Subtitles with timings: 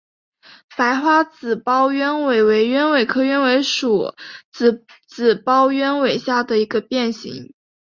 [0.75, 4.15] 白花紫苞鸢尾为鸢尾科鸢尾属
[4.51, 4.83] 紫
[5.45, 7.53] 苞鸢尾下的一个变型。